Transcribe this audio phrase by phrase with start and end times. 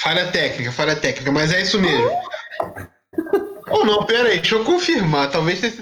[0.00, 2.10] Falha técnica, falha técnica, mas é isso mesmo.
[3.68, 5.30] Ou não, pera aí, deixa eu confirmar.
[5.30, 5.78] Talvez.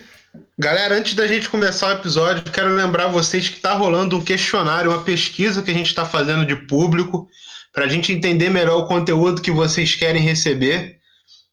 [0.58, 4.90] Galera, antes da gente começar o episódio, quero lembrar vocês que está rolando um questionário,
[4.90, 7.28] uma pesquisa que a gente está fazendo de público,
[7.72, 10.98] para a gente entender melhor o conteúdo que vocês querem receber.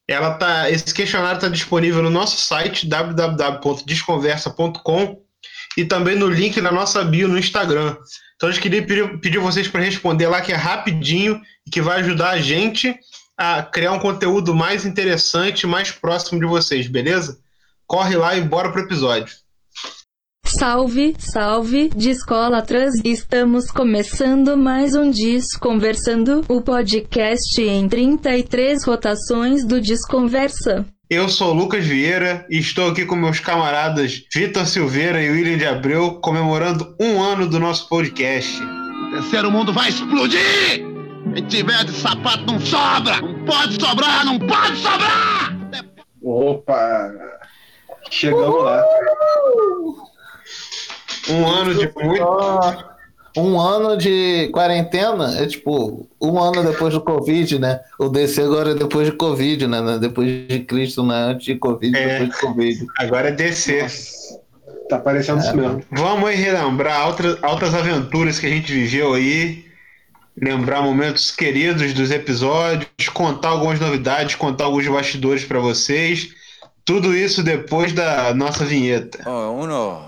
[0.07, 5.21] Ela tá, esse questionário está disponível no nosso site www.desconversa.com
[5.77, 7.95] e também no link na nossa bio no Instagram.
[8.35, 11.81] Então a gente queria pedir, pedir vocês para responder lá que é rapidinho e que
[11.81, 12.95] vai ajudar a gente
[13.37, 17.39] a criar um conteúdo mais interessante, mais próximo de vocês, beleza?
[17.87, 19.33] Corre lá e bora pro episódio.
[20.45, 22.93] Salve, salve, Discolatras!
[23.03, 30.85] Estamos começando mais um Desconversando, o podcast em 33 rotações do Desconversa.
[31.07, 35.55] Eu sou o Lucas Vieira e estou aqui com meus camaradas Vitor Silveira e William
[35.55, 38.59] de Abreu comemorando um ano do nosso podcast.
[38.59, 40.83] O terceiro mundo vai explodir!
[41.31, 43.21] Quem tiver de sapato não sobra!
[43.21, 45.55] Não pode sobrar, não pode sobrar!
[46.23, 47.11] Opa!
[48.09, 48.83] Chegamos lá.
[51.29, 52.94] Um ano de muito
[53.35, 57.81] um ano de quarentena é tipo um ano depois do Covid, né?
[57.99, 59.97] O DC agora é depois de Covid, né?
[59.99, 61.31] Depois de Cristo, né?
[61.31, 62.87] Antes de Covid, é, depois de Covid.
[62.97, 63.81] Agora é DC.
[63.81, 64.41] Nossa,
[64.89, 65.41] tá parecendo é.
[65.43, 65.83] isso mesmo.
[65.91, 69.65] Vamos aí relembrar altas, altas aventuras que a gente viveu aí.
[70.41, 76.29] Lembrar momentos queridos dos episódios, contar algumas novidades, contar alguns bastidores para vocês.
[76.83, 79.23] Tudo isso depois da nossa vinheta.
[79.25, 80.03] Oh, uno,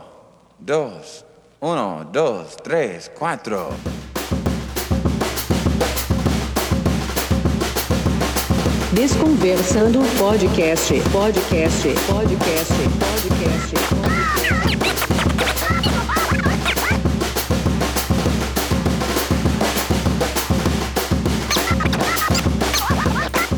[0.60, 1.27] dois.
[1.70, 3.68] Uno, dos, tres, cuatro.
[8.94, 13.76] Desconversando podcast, podcast, podcast, podcast.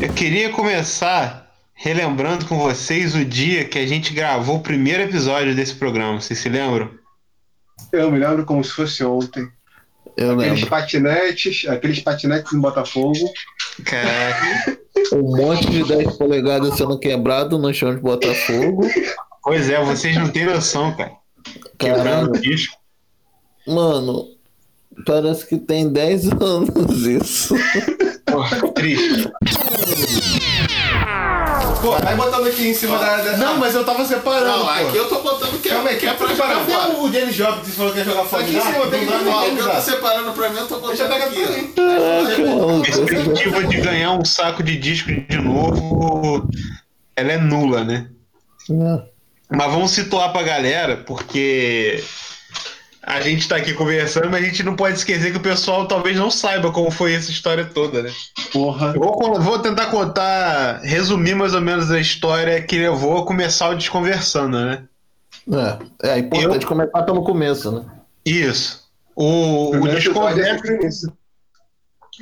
[0.02, 5.54] Eu queria começar relembrando com vocês o dia que a gente gravou o primeiro episódio
[5.54, 6.20] desse programa.
[6.20, 6.99] Vocês se lembram?
[7.92, 9.48] Eu me lembro como se fosse ontem.
[10.16, 10.70] Eu aqueles lembro.
[10.70, 13.32] patinetes, aqueles patinetes em Botafogo.
[13.84, 14.78] Caraca.
[15.14, 18.82] um monte de 10 polegadas sendo quebrado no chão de Botafogo.
[19.42, 21.12] Pois é, vocês não têm noção, cara.
[21.78, 22.76] Quebrando disco.
[23.66, 24.26] Mano,
[25.06, 27.54] parece que tem 10 anos isso.
[28.26, 29.30] Porra, triste.
[31.80, 33.38] Pô, vai botando aqui em cima da, dessa.
[33.38, 34.58] Não, mas eu tava separando.
[34.58, 34.70] Não, pô.
[34.70, 36.66] aqui eu tô botando que é, Calma aí, que é pra separar.
[36.66, 38.42] Cadê o James Job que você falou que ia jogar fora?
[38.42, 39.12] Aqui em cima, tem que
[39.60, 41.42] eu tô separando pra mim, eu tô botando aqui.
[41.42, 46.48] A perspectiva de ganhar um saco de disco de novo,
[47.16, 48.08] ela é nula, né?
[48.68, 49.08] Não.
[49.50, 52.04] Mas vamos situar pra galera, porque
[53.10, 56.16] a gente tá aqui conversando, mas a gente não pode esquecer que o pessoal talvez
[56.16, 58.12] não saiba como foi essa história toda, né?
[58.52, 58.92] Porra.
[58.94, 63.70] Eu vou, vou tentar contar, resumir mais ou menos a história que levou a começar
[63.70, 64.84] o Desconversando, né?
[66.02, 66.68] É, é importante Eu...
[66.68, 67.84] começar pelo começo, né?
[68.24, 68.88] Isso.
[69.16, 71.12] O, o Desconversa.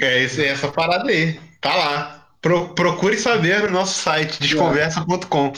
[0.01, 1.39] É, esse, essa parada aí.
[1.61, 2.27] Tá lá.
[2.41, 5.53] Pro, procure saber no nosso site, desconversa.com.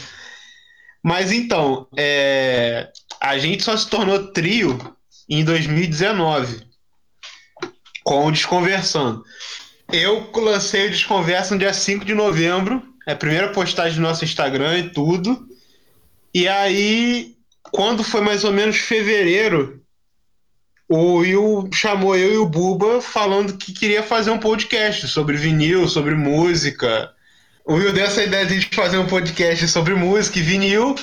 [1.05, 2.89] Mas então, é,
[3.21, 4.77] a gente só se tornou trio
[5.31, 6.69] em 2019
[8.03, 9.25] com o Desconversando.
[9.93, 14.25] Eu lancei o Desconversa no dia 5 de novembro, é a primeira postagem do nosso
[14.25, 15.47] Instagram e tudo.
[16.35, 17.35] E aí,
[17.71, 19.81] quando foi mais ou menos fevereiro,
[20.89, 25.89] o Will chamou eu e o Buba falando que queria fazer um podcast sobre vinil,
[25.89, 27.11] sobre música.
[27.65, 30.97] O Will deu essa ideia de fazer um podcast sobre música e vinil.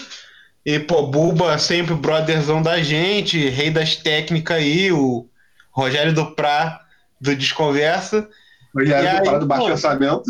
[0.68, 5.26] E, pô, Buba sempre brotherzão da gente, rei das técnicas aí, o
[5.72, 6.82] Rogério Duprá
[7.22, 8.28] do Desconversa.
[8.76, 10.24] Rogério aí, Duprá do Baixo pô, Orçamento.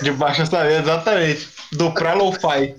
[0.00, 1.48] De Baixo Orçamento, exatamente.
[1.72, 2.76] Duprá Lo-Fi.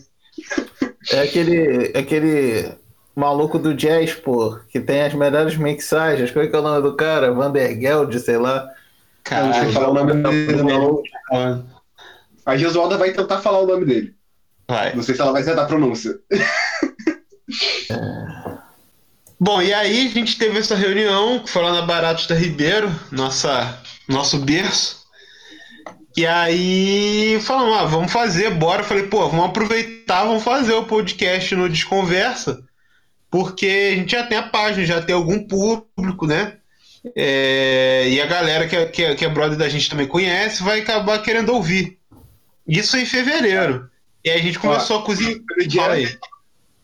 [1.12, 2.72] É aquele, aquele
[3.14, 6.32] maluco do jazz, pô, que tem as melhores mixagens.
[6.32, 7.34] Qual é, que é o nome do cara?
[7.34, 8.66] Vandergeld, sei lá.
[9.26, 11.04] Caralho, não sei falar o nome dele, não.
[12.46, 14.16] A Gesualda vai tentar falar o nome dele.
[14.70, 14.96] Vai.
[14.96, 16.18] Não sei se ela vai acertar a pronúncia.
[19.40, 22.90] Bom, e aí a gente teve essa reunião que foi lá na Baratos da Ribeiro,
[23.12, 23.78] nossa,
[24.08, 25.04] nosso berço.
[26.16, 28.82] E aí falamos, ah, vamos fazer, bora.
[28.82, 32.64] Eu falei, pô, vamos aproveitar, vamos fazer o podcast no Desconversa,
[33.30, 36.58] porque a gente já tem a página, já tem algum público, né?
[37.16, 40.64] É, e a galera que é, que, é, que é brother da gente também conhece,
[40.64, 41.98] vai acabar querendo ouvir.
[42.68, 43.90] Isso em fevereiro.
[44.24, 45.92] E aí a gente começou Ó, a cozinhar.
[45.92, 46.18] Aí.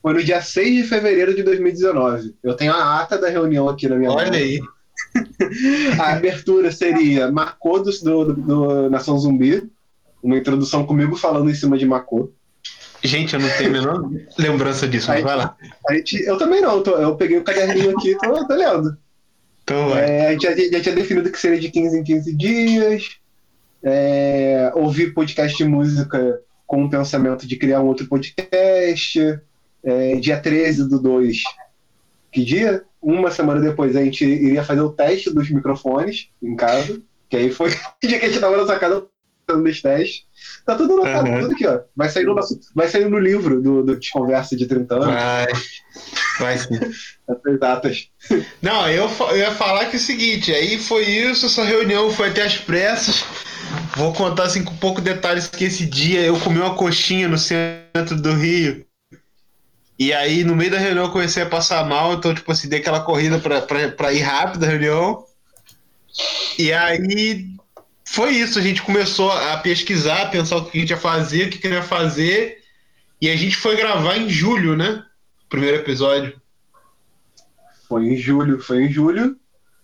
[0.02, 2.36] Foi no dia 6 de fevereiro de 2019.
[2.44, 4.36] Eu tenho a ata da reunião aqui na minha Olha mão.
[4.36, 4.60] aí.
[6.00, 9.70] a abertura seria Marcou do, do, do Nação Zumbi,
[10.22, 12.34] uma introdução comigo falando em cima de Marcou.
[13.02, 15.56] Gente, eu não tenho a menor lembrança disso, mas vai lá.
[15.92, 18.98] Gente, eu também não, tô, eu peguei o caderninho aqui e tô, tô lendo.
[19.64, 20.04] Então vai.
[20.04, 23.10] É, a gente já, já tinha definido que seria de 15 em 15 dias.
[23.82, 29.40] É, ouvir podcast de música com o pensamento de criar um outro podcast.
[29.84, 31.38] É, dia 13 do 2.
[32.32, 32.84] Que dia?
[33.02, 37.02] Uma semana depois a gente iria fazer o teste dos microfones em casa.
[37.30, 37.70] Que aí foi
[38.04, 39.06] o dia que a gente tava na sua casa
[39.50, 40.24] fazendo os testes.
[40.66, 41.40] Tá tudo anotado, Uhum.
[41.42, 41.80] tudo aqui, ó.
[41.96, 45.08] Vai sair no, nosso, vai sair no livro do, do Desconversa de 30 anos.
[45.08, 45.48] Vai.
[46.40, 46.76] Vai sim.
[47.30, 48.10] Essas datas.
[48.62, 52.30] Não, eu, eu ia falar que é o seguinte, aí foi isso, essa reunião foi
[52.30, 53.24] até as pressas.
[53.96, 58.16] Vou contar assim com pouco detalhes que esse dia eu comi uma coxinha no centro
[58.20, 58.86] do Rio.
[60.00, 62.80] E aí, no meio da reunião, eu comecei a passar mal, então, tipo assim, dei
[62.80, 65.26] aquela corrida pra, pra, pra ir rápido a reunião.
[66.58, 67.50] E aí,
[68.06, 71.50] foi isso, a gente começou a pesquisar, pensar o que a gente ia fazer, o
[71.50, 72.60] que que ia fazer.
[73.22, 75.04] E a gente foi gravar em julho, né?
[75.50, 76.40] Primeiro episódio.
[77.90, 79.36] Foi em julho, foi em julho,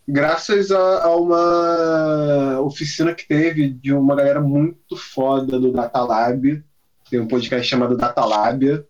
[0.07, 6.63] graças a, a uma oficina que teve de uma galera muito foda do Datalab.
[7.09, 8.85] Tem um podcast chamado Datalab.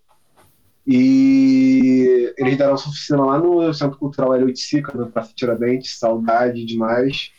[0.88, 7.32] E eles deram essa oficina lá no Centro Cultural Eleutica, no Praça Tiradentes, saudade demais.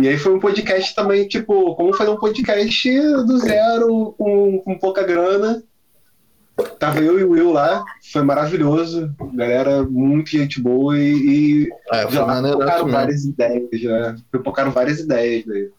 [0.00, 2.90] E aí foi um podcast também, tipo, como fazer um podcast
[3.26, 5.62] do zero, com, com pouca grana.
[6.78, 9.12] Tava eu e o Will lá, foi maravilhoso.
[9.34, 15.44] Galera, muito gente boa e, e É, já pipocaram várias ideias, já pipocaram várias ideias
[15.44, 15.70] daí.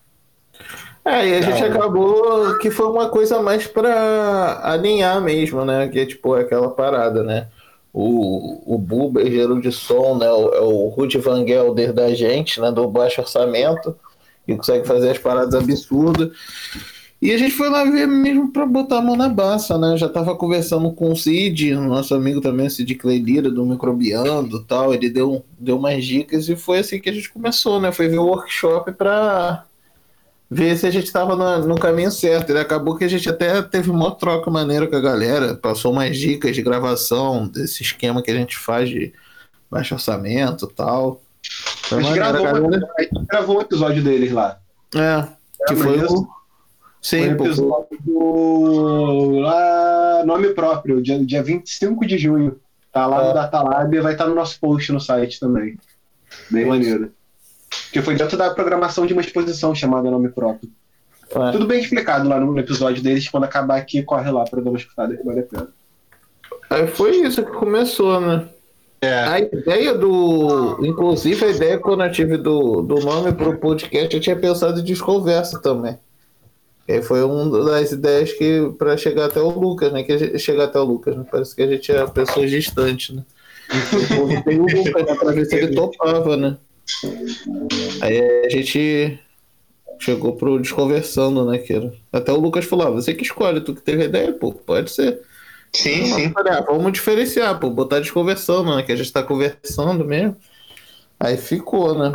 [1.06, 1.68] É, e a gente Não.
[1.70, 5.88] acabou que foi uma coisa mais pra alinhar mesmo, né?
[5.88, 7.48] Que é tipo aquela parada, né?
[7.92, 10.30] O, o Buba, engenheiro de som, né?
[10.30, 12.72] O, é o Rudy Van Gelder da gente, né?
[12.72, 13.96] Do baixo orçamento,
[14.46, 16.30] que consegue fazer as paradas absurdas.
[17.22, 19.98] E a gente foi lá ver mesmo pra botar a mão na baça, né?
[19.98, 24.64] Já tava conversando com o Cid, nosso amigo também, o Cid Cleilira, do Microbiando e
[24.64, 24.94] tal.
[24.94, 27.92] Ele deu, deu umas dicas e foi assim que a gente começou, né?
[27.92, 29.66] Foi ver o workshop pra
[30.50, 32.50] ver se a gente estava no, no caminho certo.
[32.50, 36.18] Ele acabou que a gente até teve uma troca maneira com a galera, passou umas
[36.18, 39.14] dicas de gravação, desse esquema que a gente faz de
[39.70, 41.22] baixo orçamento e tal.
[41.92, 42.88] A gente, maneiro, a gravou, galera.
[42.98, 44.60] a gente gravou um episódio deles lá.
[44.96, 45.28] É,
[45.68, 46.28] que foi o.
[47.02, 52.60] Sim, Foi um pô, episódio do lá, nome próprio, dia, dia 25 de junho.
[52.92, 53.34] Tá lá no É.
[53.34, 55.78] Datalab e vai estar no nosso post no site também.
[56.52, 57.12] Bem maneiro.
[57.92, 60.70] Que foi dentro da programação de uma exposição chamada Nome Próprio.
[61.32, 61.52] é.
[61.52, 63.28] Tudo bem explicado lá no episódio deles.
[63.30, 65.68] Quando acabar aqui, corre lá pra dar uma escutada que vale a pena.
[66.70, 68.48] Aí foi isso que começou, né?
[69.02, 69.14] É.
[69.24, 70.78] A ideia do.
[70.86, 74.84] Inclusive, a ideia quando eu tive do, do nome pro podcast, eu tinha pensado em
[74.84, 75.98] desconversa também.
[76.88, 80.04] E foi uma das ideias que para chegar até o Lucas, né?
[80.04, 81.26] Que a gente, chegar até o Lucas, né?
[81.32, 83.24] Parece que a gente é pessoas distantes, né?
[84.12, 84.24] Eu
[84.60, 85.16] o Lucas, né?
[85.16, 86.58] Pra ver se ele topava, né?
[88.02, 89.20] Aí a gente
[90.00, 91.64] chegou pro desconversando, né?
[91.70, 91.94] Era...
[92.12, 94.92] Até o Lucas falou: ah, você que escolhe, tu que teve a ideia, pô, pode
[94.92, 95.22] ser.
[95.74, 96.34] Sim, sim.
[96.36, 98.84] Olha, vamos diferenciar, pô, botar desconversando, né?
[98.84, 100.36] Que a gente tá conversando mesmo.
[101.20, 102.12] Aí ficou, né?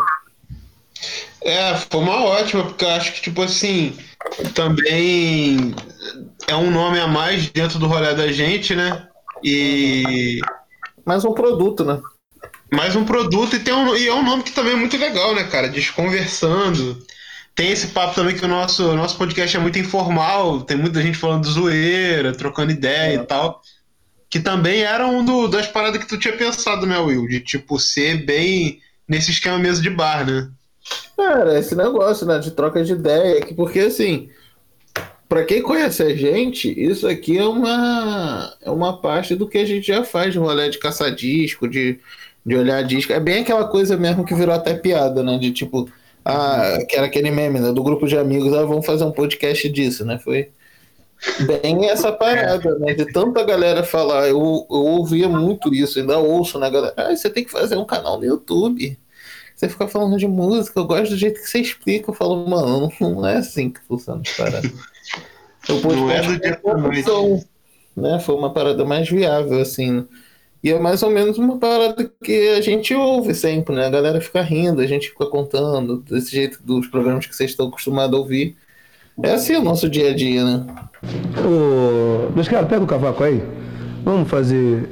[1.43, 3.95] É, foi uma ótima, porque eu acho que, tipo assim,
[4.55, 5.75] também
[6.49, 9.07] é um nome a mais dentro do rolê da gente, né?
[9.43, 10.41] E
[11.05, 12.01] Mais um produto, né?
[12.75, 15.35] Mais um produto e, tem um, e é um nome que também é muito legal,
[15.35, 15.69] né, cara?
[15.69, 16.99] Desconversando.
[17.55, 21.01] Tem esse papo também que o nosso, o nosso podcast é muito informal, tem muita
[21.01, 23.63] gente falando zoeira, trocando ideia e tal.
[24.29, 27.29] Que também era um do- das paradas que tu tinha pensado, né, Will?
[27.29, 30.49] De tipo ser bem nesse esquema mesmo de bar, né?
[31.17, 32.39] Cara, esse negócio, né?
[32.41, 33.41] De troca de ideia.
[33.41, 34.29] que- Porque assim,
[35.29, 39.65] pra quem conhece a gente, isso aqui é uma, é uma parte do que a
[39.65, 42.01] gente já faz de rolê de caçar disco, de,
[42.45, 43.13] de olhar disco.
[43.13, 45.39] É bem aquela coisa mesmo que virou até piada, né?
[45.39, 45.89] De tipo,
[46.25, 47.73] ah, que era aquele meme, né?
[47.73, 50.19] Do grupo de amigos, ah, vamos fazer um podcast disso, né?
[50.19, 50.51] Foi
[51.41, 52.95] bem essa parada, né?
[52.95, 54.29] De tanta galera falar.
[54.29, 56.95] Eu, eu ouvia muito isso, ainda ouço, né, galera?
[56.97, 58.99] Ah, você tem que fazer um canal no YouTube.
[59.55, 62.11] Você fica falando de música, eu gosto do jeito que você explica.
[62.11, 64.71] Eu falo, mano, não é assim que funciona essa parada.
[65.69, 67.05] Eu Não é do dia pra noite.
[67.97, 68.19] né?
[68.19, 70.07] Foi uma parada mais viável, assim.
[70.65, 73.85] E é mais ou menos uma parada que a gente ouve sempre, né?
[73.85, 77.69] A galera fica rindo, a gente fica contando, desse jeito dos programas que vocês estão
[77.69, 78.57] acostumados a ouvir.
[79.23, 80.67] É assim o nosso dia a dia, né?
[81.37, 83.43] Ô, Luiz Carlos, pega o cavaco aí.
[84.03, 84.89] Vamos fazer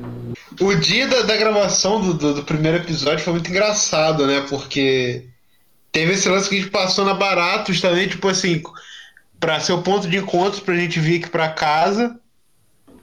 [0.61, 4.45] O dia da, da gravação do, do, do primeiro episódio foi muito engraçado, né?
[4.51, 5.25] Porque
[5.91, 8.63] teve esse lance que a gente passou na Baratos também, tipo assim,
[9.41, 12.21] pra ser o ponto de encontro pra gente vir aqui pra casa.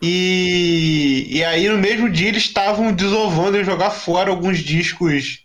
[0.02, 5.44] E, e aí no mesmo dia eles estavam desovando e jogar fora alguns discos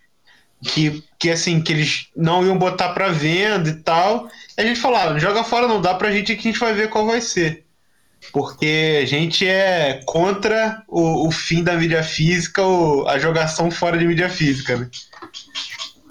[0.63, 4.29] que, que assim, que eles não iam botar pra venda e tal.
[4.57, 6.73] E a gente falou, ah, joga fora não, dá pra gente aqui, a gente vai
[6.73, 7.65] ver qual vai ser.
[8.33, 13.99] Porque a gente é contra o, o fim da mídia física, ou a jogação fora
[13.99, 14.89] de mídia física, né?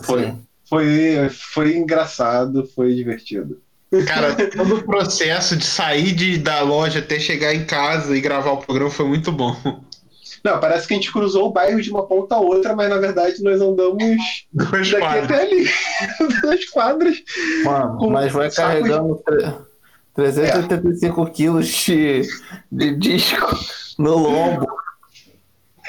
[0.02, 0.34] Foi,
[0.70, 3.63] foi, foi engraçado, foi divertido.
[4.08, 8.52] Cara, todo o processo de sair de, da loja até chegar em casa e gravar
[8.52, 9.56] o programa foi muito bom.
[10.44, 12.98] Não, parece que a gente cruzou o bairro de uma ponta a outra, mas na
[12.98, 14.04] verdade nós andamos
[14.52, 15.24] Duas daqui quadras.
[15.26, 15.70] até ali,
[16.42, 17.18] duas quadras.
[17.64, 19.54] Mano, mas vai de- carregando tre-
[20.16, 22.22] 385 quilos de,
[22.72, 23.58] de disco
[23.98, 24.68] no lombo.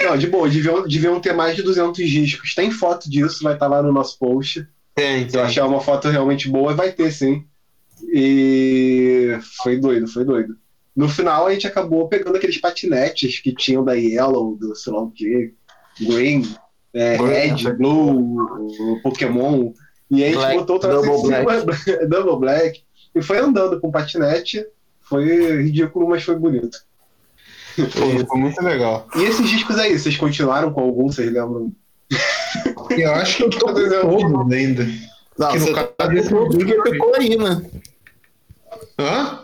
[0.00, 2.54] Não, de boa, deviam, deviam ter mais de 200 discos.
[2.54, 4.66] Tem foto disso, vai estar lá no nosso post.
[4.94, 7.44] Tem, Se eu achar uma foto realmente boa, vai ter sim.
[8.16, 10.56] E foi doido, foi doido.
[10.94, 15.02] No final, a gente acabou pegando aqueles patinetes que tinham da Yellow, do sei lá
[15.02, 15.52] o que,
[16.00, 16.48] Green,
[16.94, 17.72] é, Green, Red, né?
[17.72, 19.72] Blue, Pokémon.
[20.08, 22.84] E aí a gente Black, botou o Double cima, Double Black,
[23.16, 24.64] e foi andando com patinete.
[25.00, 26.78] Foi ridículo, mas foi bonito.
[27.74, 29.08] Foi, foi muito legal.
[29.16, 31.72] E esses discos aí, vocês continuaram com algum, vocês lembram?
[32.90, 34.86] Eu acho que eu tô com todos ainda.
[35.36, 37.60] Não, Que no você caso tá desse ficou aí, né?
[38.98, 39.40] Hã?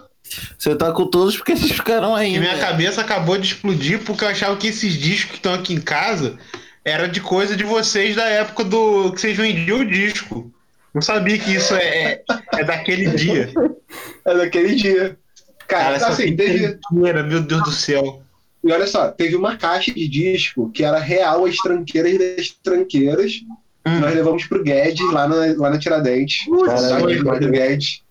[0.56, 2.34] Você tá com todos porque eles ficaram aí.
[2.34, 2.60] E minha né?
[2.60, 6.38] cabeça acabou de explodir porque eu achava que esses discos que estão aqui em casa
[6.84, 10.52] era de coisa de vocês da época do que vocês vendiam o disco.
[10.94, 12.22] Não sabia que isso é, é,
[12.54, 13.52] é daquele dia.
[14.24, 15.16] É daquele dia.
[15.66, 16.76] Cara, Cara, essa assim, teve.
[16.76, 18.22] tranqueira, meu Deus do céu.
[18.62, 23.40] E olha só, teve uma caixa de disco que era real as tranqueiras das tranqueiras.
[23.86, 24.00] Hum.
[24.00, 26.44] Nós levamos pro Guedes lá na, lá na Tiradentes.
[26.44, 28.02] Putz, Lá foi, do Guedes.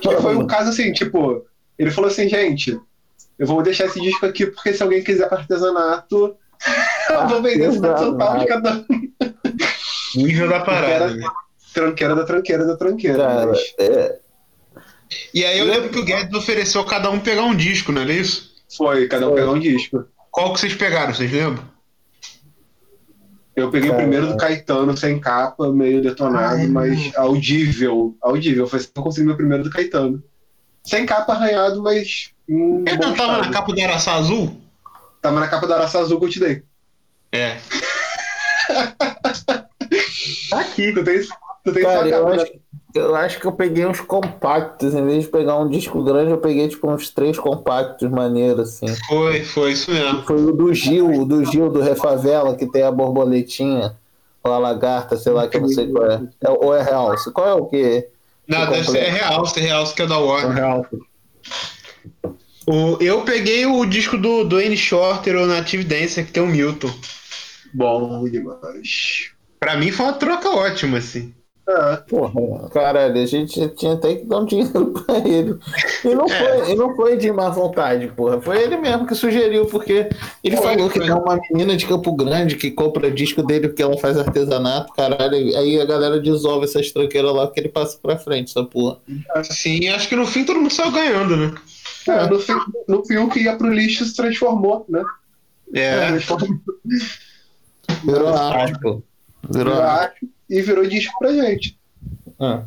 [0.00, 1.44] Que foi um caso assim, tipo,
[1.78, 2.78] ele falou assim, gente,
[3.38, 6.36] eu vou deixar esse disco aqui porque se alguém quiser para artesanato,
[7.10, 8.86] eu vou vender esse São Paulo de cada um.
[10.16, 11.14] Nível da parada.
[11.14, 11.26] Né?
[11.72, 13.18] tranqueira da tranqueira da tranqueira.
[13.18, 14.18] Cara, mas é,
[15.32, 18.02] E aí eu lembro que o Guedes ofereceu a cada um pegar um disco, não
[18.02, 18.48] é isso?
[18.76, 19.40] foi, cada um Foi.
[19.40, 20.04] pegou um disco.
[20.30, 21.64] Qual que vocês pegaram, vocês lembram?
[23.58, 23.98] Eu peguei Cara.
[24.00, 28.16] o primeiro do Caetano sem capa, meio detonado, Ai, mas audível.
[28.20, 28.66] Audível.
[28.66, 30.22] Foi assim que eu consegui meu primeiro do Caetano.
[30.84, 32.30] Sem capa arranhado, mas.
[32.48, 34.56] Hum, Ele não tava na capa do Araçá Azul?
[35.20, 36.62] Tava na capa da Araça Azul que eu te dei.
[37.32, 37.56] É.
[40.50, 40.92] tá aqui.
[40.92, 41.20] Tu tem,
[41.64, 42.42] tu tem cara, eu capa.
[42.42, 42.52] acho,
[42.98, 44.94] eu acho que eu peguei uns compactos.
[44.94, 48.86] Em vez de pegar um disco grande, eu peguei tipo uns três compactos maneiros, assim.
[49.06, 50.22] Foi, foi isso mesmo.
[50.22, 53.96] Foi o do Gil, o do Gil do Refavela, que tem a borboletinha,
[54.42, 56.22] ou a lagarta, sei lá, que eu não sei qual é.
[56.42, 57.14] é ou é real?
[57.32, 58.08] Qual é o que?
[58.46, 60.52] Não, Que deve ser é real, se é real, se que é da Warner.
[60.54, 60.86] real.
[62.66, 66.46] O, eu peguei o disco do, do N Shorter, o Native Dancer, que tem o
[66.46, 66.90] Milton.
[67.72, 69.30] Bom demais.
[69.58, 71.34] Pra mim foi uma troca ótima, assim.
[71.70, 75.58] Ah, Porra, caralho, a gente tinha até que dar um dinheiro pra ele.
[76.02, 76.64] E não, É.
[76.64, 78.40] foi, e não foi de má vontade, porra.
[78.40, 80.08] Foi ele mesmo que sugeriu, porque
[80.42, 81.06] ele Foi, falou que foi.
[81.06, 85.36] tem uma menina de Campo Grande que compra disco dele porque ela faz artesanato, caralho.
[85.58, 88.96] Aí a galera desova essas tranqueiras lá porque ele passa pra frente, essa porra.
[89.34, 91.54] Assim, acho que no fim todo mundo saiu ganhando, né?
[92.08, 92.54] é, no, fim,
[92.88, 95.02] no fim, o que ia pro lixo se transformou, né?
[95.74, 96.06] É.
[96.08, 96.48] Transformou
[98.04, 99.02] Virou arte, pô.
[99.50, 100.30] Virou virou arte.
[100.48, 101.78] E virou disco pra gente.
[102.38, 102.64] Ah.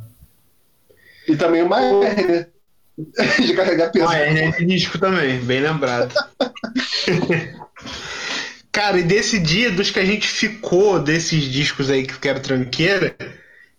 [1.28, 2.48] E também uma R, né?
[3.40, 4.08] De carregar peso.
[4.08, 6.14] Ah, é nesse disco também, bem lembrado.
[8.72, 12.40] Cara, e desse dia, dos que a gente ficou, desses discos aí que eu quero
[12.40, 13.16] tranqueira,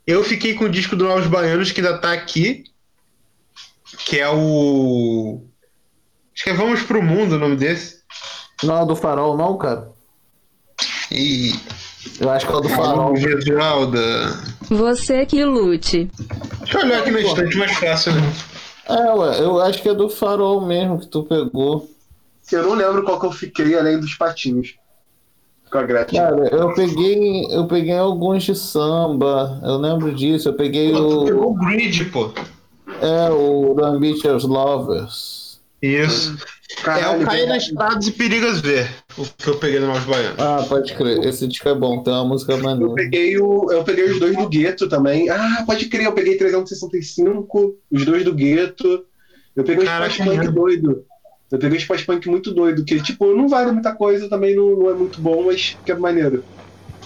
[0.07, 2.65] eu fiquei com o disco do Novos Baianos, que ainda tá aqui,
[4.07, 5.43] que é o.
[6.35, 8.03] Acho que é Vamos Pro Mundo o nome desse.
[8.63, 9.91] Não é do farol, não, cara?
[11.11, 11.53] E.
[12.21, 13.15] Eu acho que é o do farol.
[14.69, 16.11] Você que lute.
[16.61, 18.33] Deixa eu olhar aqui na estante mais fácil, né?
[18.89, 21.89] É, ué, eu acho que é do farol mesmo que tu pegou.
[22.51, 24.75] Eu não lembro qual que eu fiquei além dos patinhos.
[25.71, 26.21] Com a Gretchen.
[26.21, 30.51] Cara, eu peguei, eu peguei alguns de samba, eu lembro disso.
[30.51, 32.31] Eu peguei Pô, tu pegou o, o Grid, pô.
[33.01, 35.61] é, o The Ambitious Lovers.
[35.81, 36.37] Isso.
[36.79, 37.63] é Caralho, o Cair nas.
[37.65, 38.89] Estradas e Perigas Ver,
[39.19, 40.39] o que eu peguei do Novos Baianos.
[40.39, 41.25] Ah, pode crer.
[41.25, 42.95] Esse disco é bom, tem uma música Eu maneira.
[42.95, 45.29] peguei, o, eu peguei os dois do Gueto também.
[45.29, 49.05] Ah, pode crer, eu peguei 365, os dois do Gueto.
[49.55, 51.05] Eu peguei os Caraca, Fast Punk doido.
[51.51, 54.91] Eu peguei uns pós-punk muito doido, que, tipo, não vale muita coisa, também não, não
[54.91, 56.43] é muito bom, mas que é maneiro.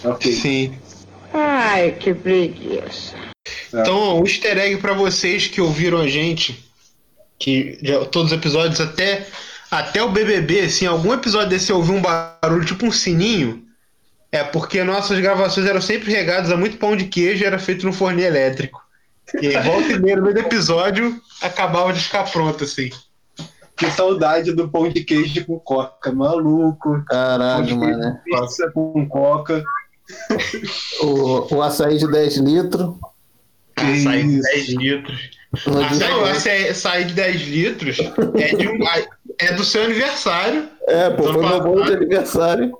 [0.04, 0.32] Ok.
[0.32, 0.72] Sim.
[1.34, 3.16] Ai, que preguiça.
[3.68, 6.64] Então, um easter egg pra vocês que ouviram a gente,
[7.40, 9.26] que já, todos os episódios, até,
[9.70, 13.64] até o BBB, assim, algum episódio desse eu ouvi um barulho, tipo um sininho,
[14.30, 17.87] é porque nossas gravações eram sempre regadas a muito pão de queijo e era feito
[17.87, 18.80] no forninho elétrico.
[19.40, 22.90] E volta e meia, no meio do episódio, acabava de ficar pronto, assim.
[23.76, 27.04] Que saudade do pão de queijo com coca, maluco.
[27.06, 28.18] Caralho, mano.
[28.25, 29.62] Pizza com coca.
[31.02, 32.94] O, o açaí de 10 litros.
[33.76, 34.49] Açaí de Isso.
[34.50, 35.30] 10 litros.
[36.30, 38.78] Açaí, açaí de 10 litros é, de um,
[39.38, 40.69] é do seu aniversário.
[40.87, 42.76] É, pô, foi meu bolo de aniversário.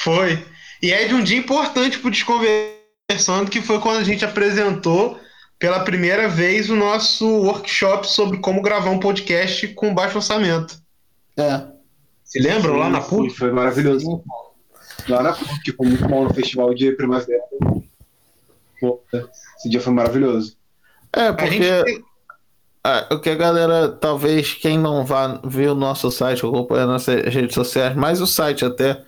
[0.00, 0.44] Foi.
[0.82, 5.18] E é de um dia importante pro Desconversando, que foi quando a gente apresentou
[5.58, 10.78] pela primeira vez o nosso workshop sobre como gravar um podcast com baixo orçamento.
[11.36, 11.66] É.
[12.24, 13.30] Se lembram lá na Sim, PUC?
[13.30, 14.22] Foi maravilhoso.
[15.08, 17.42] Lá na PUC, foi muito bom no festival de primavera.
[18.80, 19.02] Pô,
[19.56, 20.56] esse dia foi maravilhoso.
[21.12, 22.04] É, A porque gente,
[22.86, 27.34] ah, o que a galera, talvez quem não vá ver o nosso site, acompanhar nossas
[27.34, 29.02] redes sociais, mas o site até,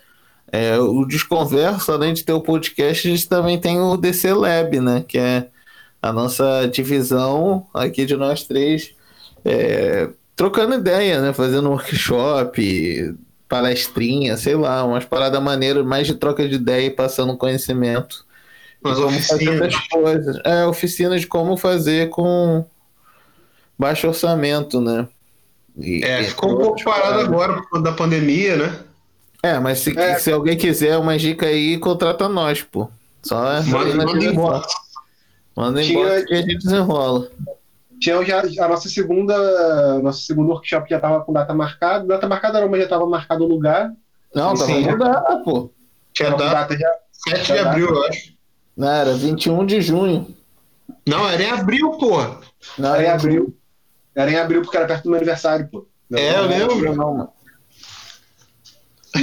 [0.51, 4.81] é, o Desconversa, além de ter o podcast, a gente também tem o DC Lab,
[4.81, 5.05] né?
[5.07, 5.47] Que é
[6.03, 8.97] a nossa divisão aqui de nós três,
[9.45, 11.33] é, trocando ideia, né?
[11.33, 13.15] Fazendo workshop,
[13.49, 18.27] palestrinha, sei lá, umas paradas maneiras, mais de troca de ideia e passando conhecimento.
[18.85, 19.75] De como fazer oficinas.
[19.75, 20.41] as coisas.
[20.45, 22.67] É, oficina de como fazer com
[23.79, 25.07] baixo orçamento, né?
[25.77, 28.79] E- é, ficou um pouco parado agora por conta da pandemia, né?
[29.43, 30.19] É, mas se, É.
[30.19, 32.89] se alguém quiser uma dica aí, contrata nós, pô.
[33.23, 34.63] Só é Manda, manda embora.
[35.57, 37.29] Manda Tinha- embora que a gente desenrola.
[38.01, 42.05] Tinha já a nossa segunda, nosso segundo workshop já estava com data marcada.
[42.07, 43.93] Data marcada não, mas já estava marcado o lugar.
[44.35, 44.83] Não, tava Sim.
[44.83, 45.71] mudado, pô.
[46.13, 46.95] Tinha Tava com data data já.
[47.35, 48.33] 7 de abril, eu acho.
[48.77, 50.29] Não, era 21 de junho.
[51.07, 52.19] Não, era em abril, pô.
[52.79, 53.57] Não, Era em abril.
[54.19, 55.87] Era em abril porque era perto do meu aniversário, pô.
[56.13, 56.95] É, eu lembro.
[56.97, 57.29] Não, mano.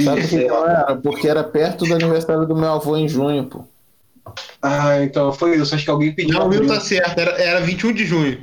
[0.02, 0.96] Sabe que não era?
[0.96, 3.64] Porque era perto do aniversário do meu avô em junho, pô.
[4.62, 5.74] Ah, então foi isso.
[5.74, 6.38] Acho que alguém pediu.
[6.38, 6.48] Não, o.
[6.48, 7.18] Will tá certo.
[7.18, 8.40] Era, era 21 de junho.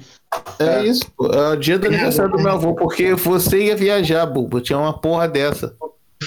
[0.59, 0.85] É, É.
[0.85, 1.25] isso, pô.
[1.25, 4.61] É o dia do aniversário do meu avô, porque você ia viajar, Bubu.
[4.61, 5.75] Tinha uma porra dessa.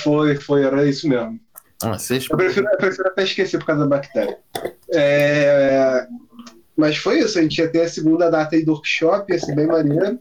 [0.03, 1.39] Foi, foi, era isso mesmo.
[1.83, 2.27] Ah, vocês...
[2.29, 4.39] Eu prefiro, eu prefiro até esquecer por causa da bactéria.
[4.93, 6.07] É,
[6.77, 9.55] Mas foi isso, a gente ia ter a segunda data aí do workshop, ia ser
[9.55, 10.19] bem maneiro.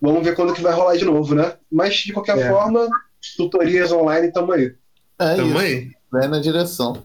[0.00, 1.54] Vamos ver quando que vai rolar de novo, né?
[1.70, 2.48] Mas, de qualquer É.
[2.48, 2.88] forma,
[3.36, 4.74] tutorias online, tamo aí.
[5.18, 5.58] É Tamo isso.
[5.58, 5.90] aí.
[6.10, 7.02] vai na direção.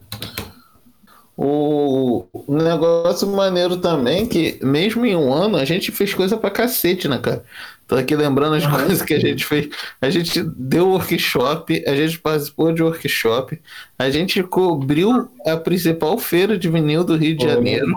[1.40, 7.06] O negócio maneiro também que, mesmo em um ano, a gente fez coisa pra cacete,
[7.06, 7.44] né, cara?
[7.86, 9.68] Tô aqui lembrando as coisas que a gente fez.
[10.00, 13.60] A gente deu workshop, a gente participou de workshop,
[13.96, 17.44] a gente cobriu a principal feira de vinil do Rio de.
[17.44, 17.96] Janeiro,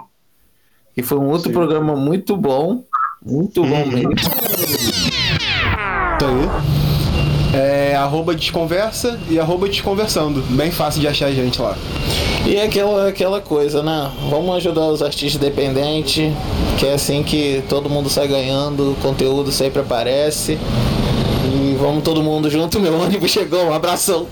[0.94, 1.54] que foi um outro Sim.
[1.54, 2.84] programa muito bom,
[3.26, 3.88] muito bom Uhum.
[3.88, 4.14] mesmo.
[4.14, 4.30] Isso
[6.22, 6.82] aí.
[7.54, 10.42] É arroba desconversa e arroba desconversando.
[10.52, 11.76] Bem fácil de achar a gente lá.
[12.46, 14.10] E é aquela, aquela coisa, né?
[14.30, 16.34] Vamos ajudar os artistas independentes,
[16.80, 20.58] que é assim que todo mundo sai ganhando, o conteúdo sempre aparece.
[21.54, 24.28] E vamos todo mundo junto, meu ônibus chegou, um abração.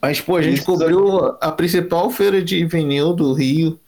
[0.00, 0.64] Mas, pô, a gente Isso.
[0.64, 3.78] cobriu a principal feira de vinil do Rio.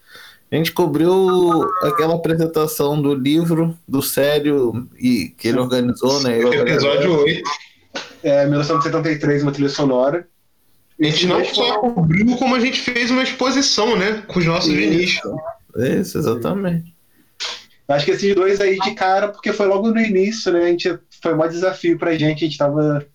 [0.53, 6.37] A gente cobriu aquela apresentação do livro, do Sério, e que ele organizou, né?
[6.39, 7.51] Eu, Episódio 8.
[8.23, 10.29] É, 1973, uma trilha sonora.
[11.01, 14.25] A gente não só cobriu, como a gente fez uma exposição, né?
[14.29, 15.19] Com os nossos vinis.
[15.75, 16.95] Isso, exatamente.
[17.89, 20.65] Acho que esses dois aí de cara, porque foi logo no início, né?
[20.65, 23.07] A gente, foi um desafio pra gente, a gente tava.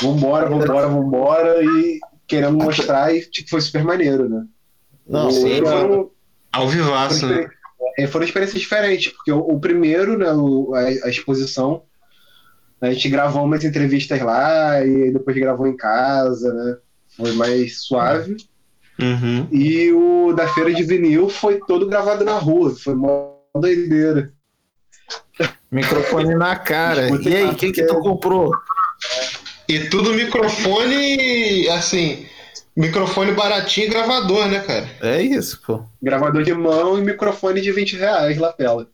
[0.00, 1.98] Vambora, vambora, vambora, e
[2.28, 4.44] querendo mostrar, e tipo, foi super maneiro, né?
[5.06, 6.10] Não, E sim, foram,
[6.52, 7.48] Ao vivaço, né?
[7.98, 11.82] É, foram experiências diferentes, porque o, o primeiro, né, o- a, a exposição,
[12.80, 16.76] a gente gravou umas entrevistas lá e depois gravou em casa, né?
[17.16, 18.36] Foi mais suave.
[19.00, 19.48] Uhum.
[19.50, 24.32] E o da feira de vinil foi todo gravado na rua, foi uma doideira.
[25.70, 27.04] Microfone na cara.
[27.08, 28.52] Escuta E aí, o que que tu comprou?
[29.68, 32.26] E tudo microfone, assim,
[32.76, 34.88] microfone baratinho e gravador, né, cara?
[35.00, 35.84] É isso, pô.
[36.02, 38.88] Gravador de mão e microfone de 20 reais, lapela.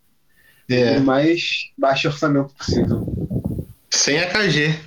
[0.68, 0.98] É.
[0.98, 3.06] O mais baixo orçamento possível.
[3.90, 4.78] Sem AKG.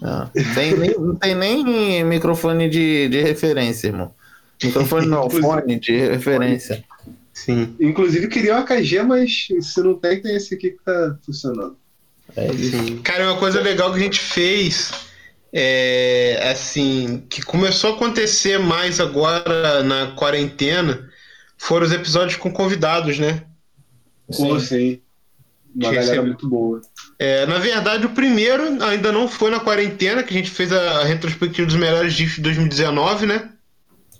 [0.00, 4.12] Não, tem nem, não tem nem microfone de, de referência, irmão.
[4.62, 6.84] Microfone não, fone de referência.
[7.32, 7.74] Sim.
[7.80, 11.76] Inclusive queria um AKG, mas se não tem, tem esse aqui que tá funcionando.
[12.36, 13.00] É isso.
[13.02, 14.92] Cara, uma coisa legal que a gente fez
[15.52, 21.08] é assim, que começou a acontecer mais agora na quarentena,
[21.58, 23.42] foram os episódios com convidados, né?
[24.36, 25.00] Pô, sim.
[25.74, 26.80] Uma Que galera recebe- muito boa.
[27.18, 31.04] É, na verdade, o primeiro ainda não foi na quarentena, que a gente fez a,
[31.04, 33.50] retrospectiva dos melhores discos de 2019, né?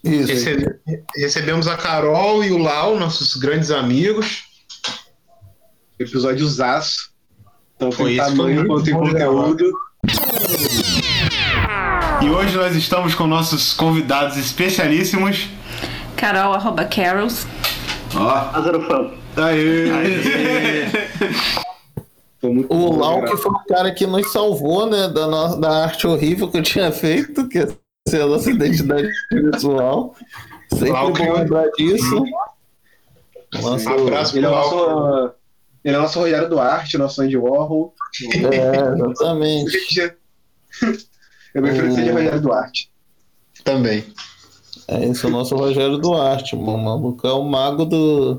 [0.05, 0.33] Isso.
[0.33, 0.81] Recebe-
[1.16, 4.45] recebemos a Carol e o Lau, nossos grandes amigos.
[5.99, 7.12] Episódio zaço.
[7.79, 9.73] Tanto Foi foi tamanho quanto em de conteúdo.
[12.25, 15.49] E hoje nós estamos com nossos convidados especialíssimos.
[16.17, 17.47] Carol, arroba Carols.
[18.15, 19.11] Ó, Lázaro Fã.
[19.43, 19.87] aê!
[22.43, 26.07] Muito O Lau que foi o cara que nos salvou, né, da, no- da arte
[26.09, 27.69] horrível que eu tinha feito, que é
[28.09, 30.17] ser a nossa identidade visual.
[30.73, 32.25] Sempre Lau bom lembrar disso.
[33.55, 34.97] Nossa, Abraço Ele é o pro Lau.
[35.21, 35.35] nosso.
[35.85, 37.95] Ele é nosso Rogério Duarte, nosso Andy Warhol.
[38.35, 40.17] é, exatamente.
[41.55, 42.91] Eu prefiro que seja Rogério Duarte.
[43.65, 44.05] Também.
[44.88, 46.75] É isso, o nosso Rogério Duarte, mano.
[46.75, 48.38] O maluco é o mago do,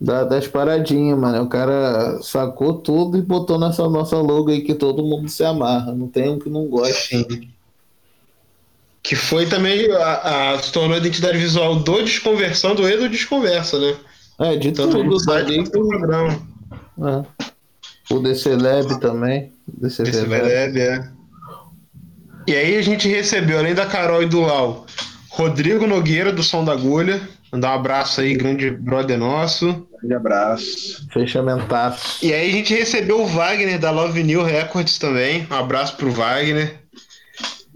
[0.00, 1.42] da- das paradinhas, mano.
[1.42, 5.92] O cara sacou tudo e botou nessa nossa logo aí que todo mundo se amarra.
[5.92, 7.16] Não tem um que não goste.
[7.18, 7.48] Sim.
[9.02, 13.78] Que foi também a, a- se tornou a identidade visual do Desconversando e do Desconversa,
[13.78, 13.96] né?
[14.38, 15.04] É, de Tanto tudo.
[15.04, 16.40] no site programa.
[16.98, 17.44] É.
[18.14, 19.52] O DC Lab também.
[19.66, 20.28] DC Esse Lab.
[20.42, 21.10] Veleb, é.
[22.46, 24.86] E aí a gente recebeu, além da Carol e do Lau,
[25.28, 27.20] Rodrigo Nogueira, do Som da Agulha.
[27.52, 29.86] Mandar um abraço aí, grande brother nosso.
[29.98, 31.06] Grande abraço.
[31.12, 32.24] Fechamentaço.
[32.24, 35.46] E aí a gente recebeu o Wagner da Love New Records também.
[35.50, 36.80] Um abraço pro Wagner.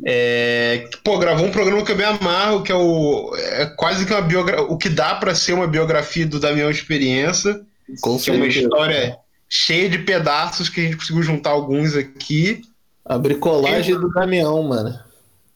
[0.05, 4.12] É, pô, gravou um programa que eu bem amarro, que é o é quase que
[4.12, 7.61] uma biografia, o que dá pra ser uma biografia do Damião Experiência,
[8.00, 9.16] Com que é uma história
[9.48, 12.62] cheia de pedaços que a gente conseguiu juntar alguns aqui.
[13.04, 14.98] A bricolagem do Damião, mano.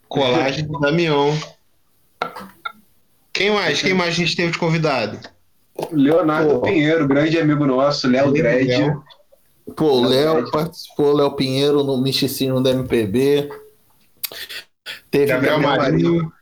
[0.08, 1.32] Colagem do Damião.
[3.32, 3.80] Quem mais?
[3.80, 5.18] Quem mais a gente teve de convidado?
[5.92, 6.62] Leonardo Pô.
[6.62, 8.96] Pinheiro, grande amigo nosso, Léo Dredd.
[9.76, 13.48] Pô, o Léo participou, Léo Pinheiro, no misticismo da MPB.
[15.10, 16.32] Teve Gabriel Marinho.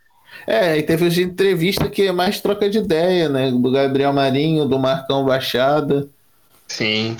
[0.47, 3.51] É, e teve as entrevistas que é mais troca de ideia, né?
[3.51, 6.09] Do Gabriel Marinho, do Marcão Baixada.
[6.69, 7.17] Sim.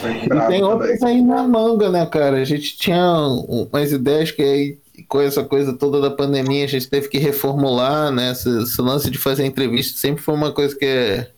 [0.00, 2.38] E tem outras aí na manga, né, cara?
[2.38, 3.16] A gente tinha
[3.48, 4.78] umas ideias que aí,
[5.08, 8.32] com essa coisa toda da pandemia, a gente teve que reformular, né?
[8.32, 11.28] Esse, esse lance de fazer entrevista sempre foi uma coisa que é-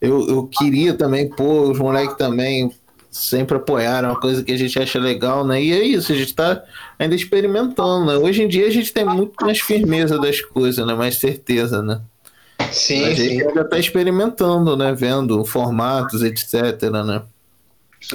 [0.00, 2.72] eu, eu queria também pôr, os moleques também
[3.10, 5.62] sempre apoiaram, uma coisa que a gente acha legal, né?
[5.62, 6.62] E é isso, a gente tá
[6.98, 8.16] ainda experimentando, né?
[8.16, 10.94] Hoje em dia a gente tem muito mais firmeza das coisas, né?
[10.94, 12.00] Mais certeza, né?
[12.70, 13.42] Sim, a gente sim.
[13.42, 14.92] ainda tá experimentando, né?
[14.92, 17.22] Vendo formatos, etc, né?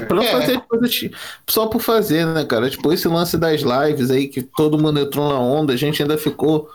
[0.08, 0.28] Pra É.
[0.28, 1.10] fazer coisas
[1.48, 2.70] só por fazer, né, cara?
[2.70, 6.18] Tipo, esse lance das lives aí, que todo mundo entrou na onda, a gente ainda
[6.18, 6.70] ficou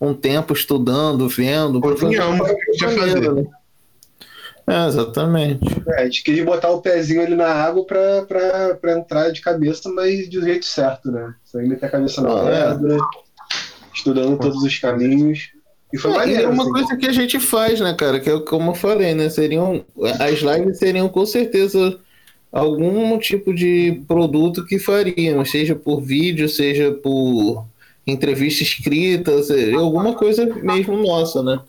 [0.00, 1.80] um tempo estudando, vendo.
[1.80, 3.44] pra fazer Opinião, né?
[4.66, 5.62] É, exatamente.
[5.88, 9.42] É, a gente queria botar o pezinho ali na água pra, pra, pra entrar de
[9.42, 11.34] cabeça, mas do jeito certo, né?
[11.44, 12.70] Sem meter a cabeça na Ah, é.
[12.74, 12.96] pedra,
[13.94, 15.50] estudando todos os caminhos.
[15.92, 16.42] E foi É, maneiro.
[16.44, 16.72] é uma assim.
[16.72, 18.18] coisa que a gente faz, né, cara?
[18.18, 19.28] Que é como eu falei, né?
[19.28, 19.84] Seriam.
[20.18, 21.98] As lives seriam com certeza
[22.54, 27.66] algum tipo de produto que fariam, seja por vídeo, seja por
[28.06, 31.60] entrevista escrita, seja alguma coisa mesmo nossa, né?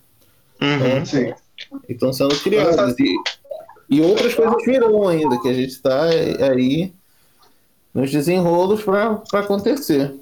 [0.62, 1.04] Uhum.
[1.04, 1.34] Sim.
[1.90, 2.96] E estão sendo criadas.
[3.00, 3.16] E,
[3.90, 6.94] e outras coisas virão ainda, que a gente está aí
[7.92, 10.14] nos desenrolos para acontecer.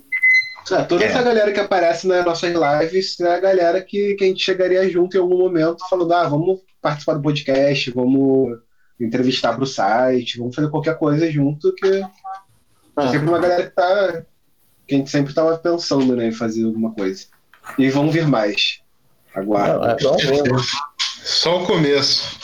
[0.72, 1.08] É, toda É.
[1.08, 4.90] essa galera que aparece nas nossas lives é a galera que, que a gente chegaria
[4.90, 8.60] junto em algum momento falando, ah, vamos participar do podcast, vamos
[9.00, 12.08] entrevistar para o site, vamos fazer qualquer coisa junto, que é
[12.96, 13.10] Ah.
[13.12, 14.24] sempre uma galera que tá.
[14.88, 17.26] que a gente sempre estava pensando né, em fazer alguma coisa.
[17.78, 18.80] E vão vir mais.
[19.34, 19.94] Aguarda.
[19.94, 19.98] É.
[21.24, 22.38] Só o começo.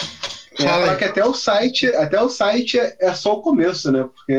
[0.58, 0.98] É, Fala aí.
[0.98, 4.04] que até o site, até o site é, é só o começo, né?
[4.16, 4.34] Porque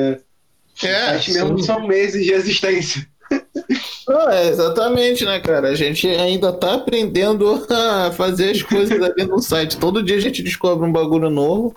[0.83, 1.65] o É, site mesmo sim.
[1.65, 3.07] são meses de existência.
[4.09, 5.69] Não, é, exatamente, né, cara?
[5.69, 9.77] A gente ainda tá aprendendo a fazer as coisas ali no site.
[9.77, 11.77] Todo dia a gente descobre um bagulho novo.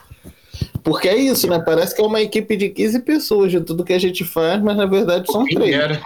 [0.84, 1.60] Porque é isso, né?
[1.60, 4.76] Parece que é uma equipe de 15 pessoas de tudo que a gente faz, mas
[4.76, 5.74] na verdade são Quem três.
[5.74, 6.02] era?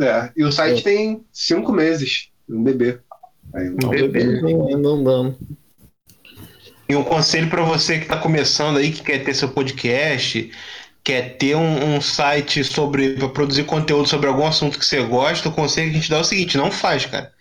[0.00, 2.28] É, e o site tem cinco meses.
[2.48, 2.98] Um bebê.
[3.54, 5.36] Aí, Um ainda andando.
[6.88, 10.50] E um conselho para você que está começando aí, que quer ter seu podcast,
[11.02, 15.48] quer ter um, um site sobre para produzir conteúdo sobre algum assunto que você gosta,
[15.48, 17.32] o conselho que a gente dá é o seguinte: não faz, cara.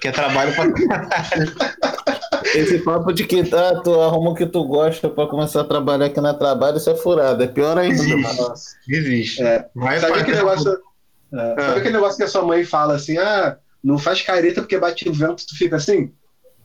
[0.00, 0.70] Que é trabalho para
[2.54, 6.06] esse papo de que tá, tu arruma o que tu gosta pra começar a trabalhar
[6.06, 7.42] aqui na trabalho, isso é furado.
[7.42, 8.54] É pior ainda, mano.
[8.88, 9.42] Existe.
[9.42, 9.66] É.
[9.74, 10.70] Vai Sabe aquele negócio.
[10.72, 10.76] é,
[11.32, 11.54] Ah.
[11.58, 15.08] Sabe aquele negócio que a sua mãe fala assim, ah, não faz careta porque bate
[15.08, 16.10] o vento, tu fica assim?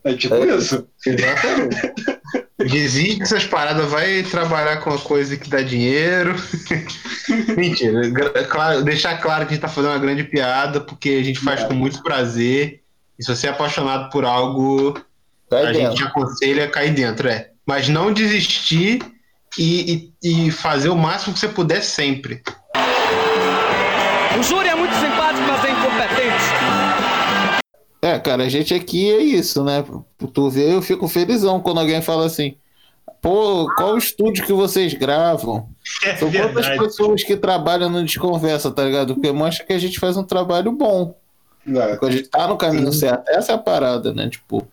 [0.04, 0.56] É tipo É.
[0.56, 0.88] isso.
[1.06, 1.94] Exatamente.
[2.58, 6.34] Desiste dessas paradas, vai trabalhar com uma coisa que dá dinheiro.
[7.58, 11.24] Mentira, gra- claro, deixar claro que a gente tá fazendo uma grande piada, porque a
[11.24, 11.66] gente faz É.
[11.68, 12.82] com muito prazer.
[13.20, 14.94] E se você é apaixonado por algo,
[15.50, 15.92] Cai a dentro.
[15.98, 17.50] gente aconselha a cair dentro, é.
[17.66, 19.00] Mas não desistir
[19.58, 22.42] e, e- e fazer o máximo que você puder sempre.
[24.38, 26.46] O Júri é muito simpático, mas é incompetente.
[28.02, 29.84] É, cara, a gente aqui é isso, né?
[30.34, 32.56] Tu vê, eu fico felizão quando alguém fala assim.
[33.22, 35.70] Pô, qual estúdio que vocês gravam?
[36.04, 36.78] É São quantas verdade.
[36.80, 39.16] pessoas que trabalham no Desconversa, tá ligado?
[39.16, 41.16] Porque mostra que a gente faz um trabalho bom.
[41.68, 41.98] É.
[42.06, 43.28] A gente tá no caminho certo.
[43.30, 44.30] Essa é a parada, né?
[44.30, 44.68] Tipo,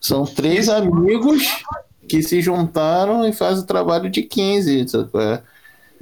[0.00, 1.64] são três amigos
[2.08, 4.88] que se juntaram e fazem o trabalho de 15.
[4.88, 5.10] sabe?
[5.18, 5.42] É,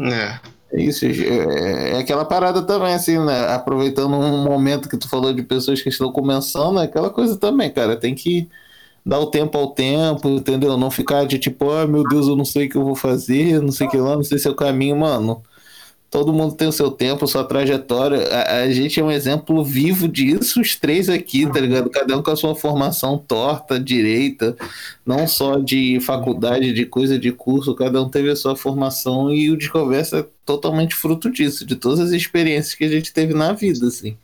[0.00, 0.40] É.
[0.72, 3.46] é isso, é, é aquela parada também, assim, né?
[3.54, 7.70] Aproveitando um momento que tu falou de pessoas que estão começando, é aquela coisa também,
[7.72, 7.96] cara.
[7.96, 8.48] Tem que
[9.04, 10.76] dar o tempo ao tempo, entendeu?
[10.78, 13.60] Não ficar de tipo, ah, meu Deus, eu não sei o que eu vou fazer,
[13.62, 15.42] não sei o que lá, não sei se é o caminho, mano.
[16.10, 18.26] Todo mundo tem o seu tempo, sua trajetória.
[18.28, 21.90] A, a gente é um exemplo vivo disso, os três aqui, tá ligado?
[21.90, 24.56] Cada um com a sua formação torta, direita,
[25.04, 29.50] não só de faculdade, de coisa de curso, cada um teve a sua formação e
[29.50, 33.52] o Desconversa é totalmente fruto disso, de todas as experiências que a gente teve na
[33.52, 34.16] vida, assim.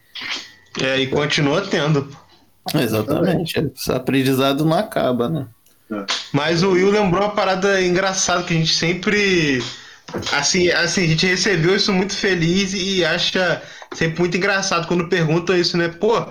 [0.80, 2.08] É, e continua tendo.
[2.74, 3.58] Exatamente.
[3.76, 5.46] Esse aprendizado não acaba, né?
[6.32, 9.62] Mas o Will lembrou uma parada engraçada que a gente sempre.
[10.32, 13.60] Assim, assim, a gente recebeu isso muito feliz e acha
[13.94, 15.88] sempre muito engraçado quando perguntam isso, né?
[15.88, 16.24] Pô,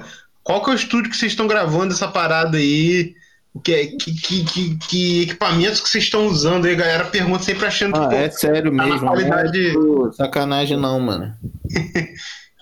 [0.43, 3.13] qual que é o estúdio que vocês estão gravando essa parada aí?
[3.53, 6.73] O que, é- que, que, que, que equipamentos que vocês estão usando aí?
[6.73, 8.99] A galera pergunta sempre achando Ah, que, pô, é sério tá mesmo.
[9.07, 11.33] qualidade- não é sacanagem não, mano.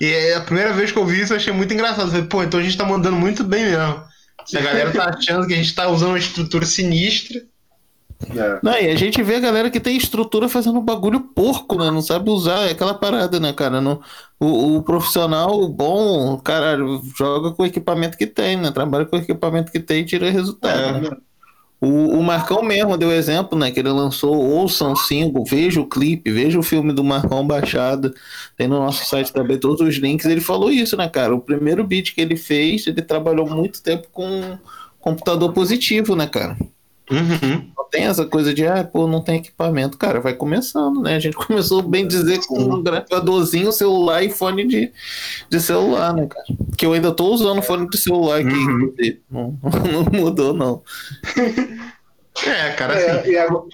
[0.01, 2.07] E é a primeira vez que eu vi isso, eu achei muito engraçado.
[2.07, 4.03] Eu Falei, pô, então a gente tá mandando muito bem mesmo.
[4.55, 7.39] A galera tá achando que a gente tá usando uma estrutura sinistra.
[8.29, 8.59] É.
[8.61, 11.89] Não, e a gente vê a galera que tem estrutura fazendo bagulho porco, né?
[11.89, 13.81] Não sabe usar, é aquela parada, né, cara?
[13.81, 14.01] No,
[14.39, 18.71] o, o profissional bom, caralho, joga com o equipamento que tem, né?
[18.71, 21.01] Trabalha com o equipamento que tem e tira resultado.
[21.01, 21.17] né?
[21.81, 23.71] O, o Marcão mesmo deu exemplo, né?
[23.71, 28.13] Que ele lançou Ouçam Single, veja o clipe, veja o filme do Marcão baixado.
[28.55, 30.27] Tem no nosso site também todos os links.
[30.27, 31.33] Ele falou isso, né, cara?
[31.33, 34.59] O primeiro beat que ele fez, ele trabalhou muito tempo com
[34.99, 36.55] computador positivo, né, cara?
[37.11, 37.71] Uhum.
[37.77, 39.97] Não tem essa coisa de, ah, pô, não tem equipamento.
[39.97, 41.15] Cara, vai começando, né?
[41.15, 44.91] A gente começou, bem dizer, com um gravadorzinho, celular e fone de,
[45.49, 46.45] de celular, né, cara?
[46.77, 49.21] Que eu ainda tô usando fone de celular aqui, inclusive.
[49.29, 49.57] Não,
[49.91, 50.81] não mudou, não.
[52.45, 53.31] É, cara, É, assim.
[53.31, 53.65] e agora,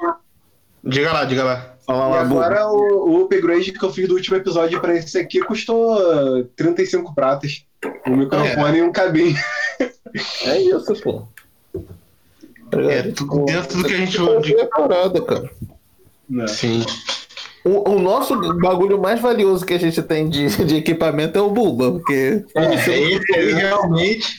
[0.84, 1.74] Diga lá, diga lá.
[1.86, 2.40] Fala e lá, Bubu.
[2.42, 7.14] agora o, o upgrade que eu fiz do último episódio pra esse aqui custou 35
[7.16, 7.66] pratas.
[8.06, 9.36] Um microfone e um cabinho.
[10.44, 11.28] É isso, pô.
[12.72, 14.56] É tudo dentro do que a gente de...
[14.56, 15.50] é parada, cara.
[16.48, 16.86] Sim.
[17.64, 21.50] O, o nosso bagulho mais valioso que a gente tem de, de equipamento é o
[21.50, 24.38] Bulba, porque É, esse aí realmente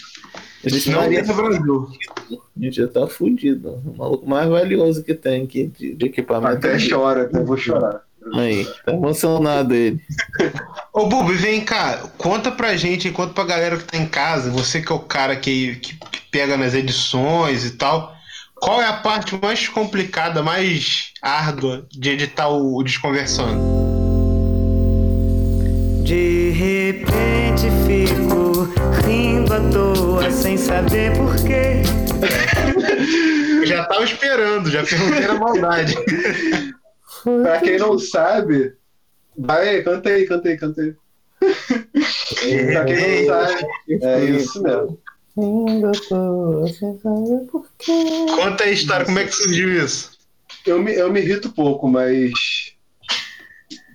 [0.65, 1.89] a gente não tem no Brasil.
[2.31, 3.81] A gente já tá fudido.
[3.85, 6.57] O maluco mais valioso que tem aqui de, de equipamento.
[6.57, 8.03] Até chora, até vou chorar.
[8.35, 10.01] Aí, tá emocionado ele.
[10.93, 14.83] Ô, Bubi, vem cá, conta pra gente, conta pra galera que tá em casa, você
[14.83, 18.15] que é o cara que, que, que pega nas edições e tal,
[18.61, 23.61] qual é a parte mais complicada, mais árdua de editar o, Desconversando?
[26.03, 28.69] De repente fico
[29.07, 31.83] rindo à toa sem saber porquê.
[33.67, 35.95] Já tava esperando, já perguntei na maldade.
[37.43, 38.73] pra quem não sabe,
[39.37, 40.95] vai, canta aí, canta aí, canta aí.
[42.73, 43.67] pra quem não sabe,
[44.03, 44.99] é isso mesmo.
[48.37, 50.11] Conta aí a história, como é que surgiu isso?
[50.67, 52.33] Eu me, eu me irrito pouco, mas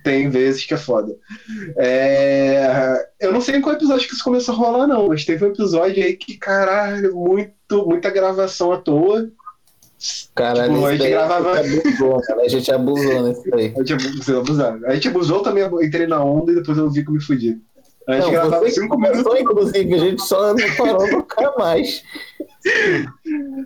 [0.02, 1.14] tem vezes que é foda.
[1.76, 5.44] É, Eu não sei em qual episódio que isso começou a rolar, não, mas teve
[5.44, 9.30] um episódio aí que, caralho, muito, muita gravação à toa.
[10.34, 12.42] Caralho, Tipo, a gente daí gravava- a gente abusou, cara.
[12.42, 13.72] A gente abusou nisso aí.
[13.74, 14.42] A gente abusou.
[14.86, 17.58] A gente abusou também, entrei na onda e depois eu vi que eu me fudi.
[18.06, 19.22] A gente Não, gravava cinco minutos.
[19.22, 22.02] começou, inclusive, a gente só não parou nunca mais.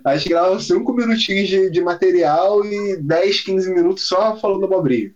[0.05, 5.11] A gente gravava cinco minutinhos de, de material e 10, 15 minutos só falando abobrinha.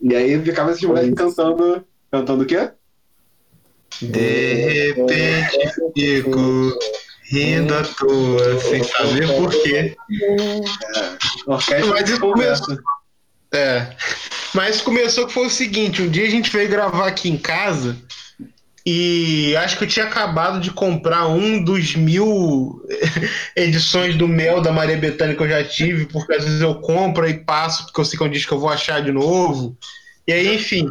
[0.00, 1.84] E aí ficava esses moleques cantando.
[2.10, 2.70] Cantando o quê?
[4.00, 6.72] De repente fico
[7.30, 9.96] Rindo à toa, sem saber por quê.
[10.22, 12.78] É, orquestra Mas isso começou.
[13.52, 13.96] É.
[14.54, 17.96] Mas começou que foi o seguinte: um dia a gente veio gravar aqui em casa
[18.86, 22.82] e acho que eu tinha acabado de comprar um dos mil
[23.56, 27.26] edições do Mel da Maria Bethânia que eu já tive, porque às vezes eu compro
[27.26, 29.74] e passo, porque eu sei que é um disco que eu vou achar de novo.
[30.26, 30.86] E aí, enfim,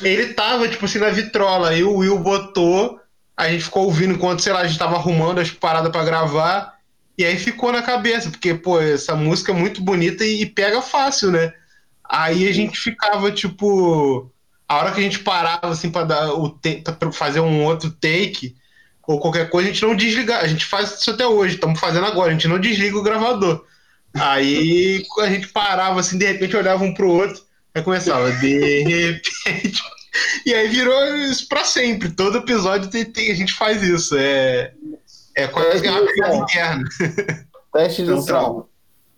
[0.00, 1.70] ele tava, tipo assim, na vitrola.
[1.70, 3.00] Aí o Will botou,
[3.36, 6.78] a gente ficou ouvindo enquanto, sei lá, a gente tava arrumando as paradas pra gravar.
[7.18, 10.80] E aí ficou na cabeça, porque, pô, essa música é muito bonita e, e pega
[10.80, 11.52] fácil, né?
[12.08, 14.30] Aí a gente ficava, tipo.
[14.72, 16.58] A hora que a gente parava, assim, pra, dar o
[16.98, 18.56] pra fazer um outro take
[19.06, 20.38] ou qualquer coisa, a gente não desliga.
[20.38, 23.66] A gente faz isso até hoje, estamos fazendo agora, a gente não desliga o gravador.
[24.14, 27.42] Aí a gente parava, assim, de repente olhava um pro outro,
[27.74, 29.82] aí começava, de repente.
[30.44, 32.10] E aí virou isso pra sempre.
[32.10, 34.14] Todo episódio tem, tem- a gente faz isso.
[34.14, 34.72] É,
[35.34, 36.84] é quase uma piada interna.
[37.72, 38.68] Teste de Então, som.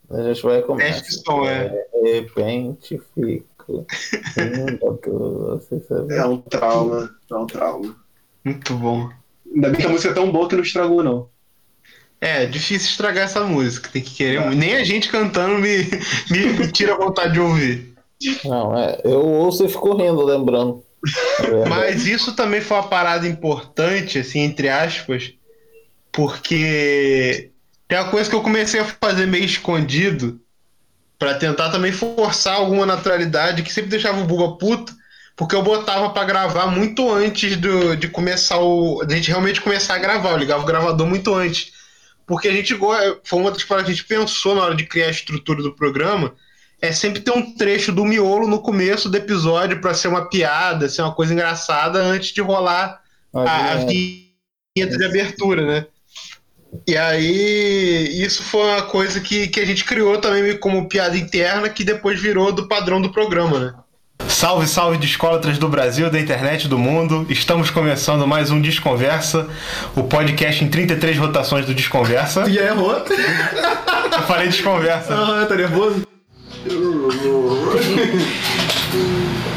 [0.09, 0.93] A gente vai começar.
[0.93, 1.69] Teste de som, é.
[1.69, 3.54] De repente fico.
[6.11, 7.11] É um trauma.
[7.31, 7.97] É um trauma.
[8.45, 9.11] Muito bom.
[9.55, 11.29] Ainda bem que a música é tão boa que não estragou, não.
[12.21, 13.91] É, difícil estragar essa música.
[13.93, 14.41] Tem que querer.
[14.41, 14.57] muito.
[14.57, 15.85] Nem a gente cantando me,
[16.31, 17.95] me tira a vontade de ouvir.
[18.45, 19.01] Não, é.
[19.05, 20.83] Eu ouço e fico rindo, lembrando.
[21.41, 25.35] É, Mas isso também foi uma parada importante, assim, entre aspas,
[26.11, 27.51] porque
[27.87, 30.41] tem uma coisa que eu comecei a fazer meio escondido
[31.19, 34.93] pra tentar também forçar alguma naturalidade que sempre deixava o Buba puto,
[35.37, 39.05] porque eu botava pra gravar muito antes do, de começar o.
[39.05, 40.31] de a gente realmente começar a gravar.
[40.31, 41.73] Eu ligava o gravador muito antes.
[42.27, 42.77] Porque a gente.
[43.25, 45.75] Foi uma das paradas que a gente pensou na hora de criar a estrutura do
[45.75, 46.35] programa.
[46.81, 50.89] É sempre ter um trecho do miolo no começo do episódio pra ser uma piada,
[50.89, 53.01] ser uma coisa engraçada antes de rolar
[53.33, 55.87] a, a vinheta de abertura, né?
[56.87, 61.69] E aí, isso foi uma coisa que, que a gente criou também como piada interna,
[61.69, 63.75] que depois virou do padrão do programa, né?
[64.29, 67.27] Salve, salve discólatras do Brasil, da internet, do mundo.
[67.29, 69.49] Estamos começando mais um Desconversa,
[69.97, 72.49] o podcast em 33 rotações do Desconversa.
[72.49, 72.93] E errou?
[72.93, 75.15] Eu falei Desconversa.
[75.15, 76.07] Ah, tá nervoso?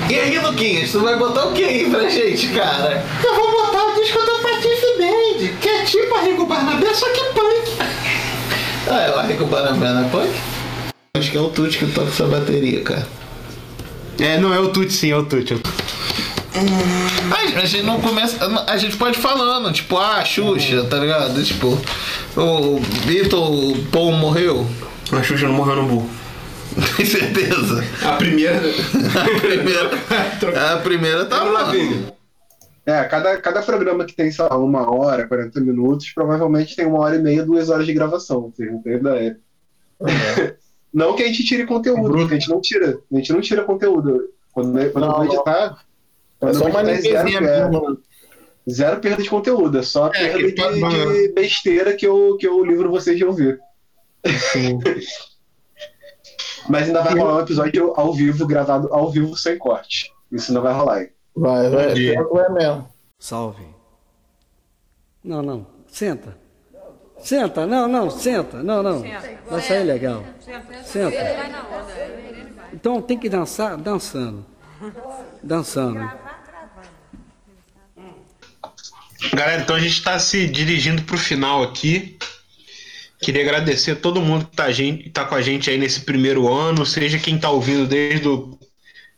[0.09, 3.03] E aí, Luquinhas, tu vai botar o que aí pra gente, cara?
[3.23, 3.95] Eu vou botar o
[6.27, 7.77] que é a Rico Barnabé, só que punk.
[8.89, 10.29] Ah, é o Arrico Barambana Punk?
[11.15, 13.07] Acho que é o Tuti que toca essa bateria, cara.
[14.19, 15.59] É, não é o Tuti, sim, é o Tuti.
[17.55, 18.37] A gente não começa.
[18.67, 21.43] A gente pode falando, tipo, ah, Xuxa, tá ligado?
[21.43, 21.79] Tipo,
[22.35, 24.67] o Beatle Paul morreu.
[25.11, 26.09] A Xuxa não morreu no burro.
[26.95, 27.83] Tem certeza?
[28.03, 28.57] A primeira.
[29.15, 29.91] A primeira.
[30.73, 31.71] A primeira tá lá.
[32.87, 36.99] É, cada, cada programa que tem, sei lá, uma hora, 40 minutos, provavelmente tem uma
[36.99, 38.49] hora e meia, duas horas de gravação.
[38.49, 39.37] Vocês não têm ideia.
[40.93, 42.97] Não que a gente tire conteúdo, porque a gente não tira.
[43.11, 44.29] A gente não tira conteúdo.
[44.53, 45.85] Quando, quando eu vou Não, editar.
[46.41, 47.99] É Quando só eu vou uma editar, limpezinha zero, mesmo.
[48.67, 52.47] é, zero perda de conteúdo, é só É, perda de, de besteira que eu, que
[52.47, 53.59] eu livro vocês de ouvir.
[56.69, 60.11] Mas ainda vai rolar um episódio ao vivo, gravado ao vivo sem corte.
[60.31, 61.01] Isso não vai rolar.
[61.03, 61.09] hein?
[61.37, 62.89] Vai, vai, vai mesmo.
[63.19, 63.63] Salve.
[65.23, 65.67] Não, não.
[65.87, 66.35] Senta.
[67.19, 68.63] Senta, não, não, senta.
[68.63, 69.03] Não, não.
[69.49, 70.23] Vai sair legal.
[70.83, 71.15] Senta.
[72.73, 74.45] Então tem que dançar dançando.
[75.43, 76.09] Dançando.
[79.33, 82.17] Galera, então a gente está se dirigindo para o final aqui.
[83.19, 86.85] Queria agradecer a todo mundo que está tá com a gente aí nesse primeiro ano,
[86.85, 88.57] seja quem está ouvindo desde o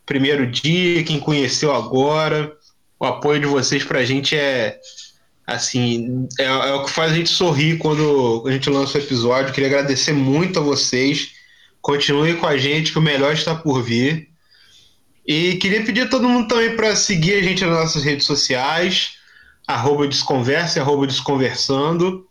[0.09, 2.51] primeiro dia, quem conheceu agora.
[2.99, 4.79] O apoio de vocês para a gente é
[5.45, 9.53] assim é, é o que faz a gente sorrir quando a gente lança o episódio.
[9.53, 11.29] Queria agradecer muito a vocês.
[11.79, 14.29] Continuem com a gente, que o melhor está por vir.
[15.25, 19.11] E queria pedir a todo mundo também para seguir a gente nas nossas redes sociais,
[19.67, 22.25] arroba Desconversa arroba Desconversando,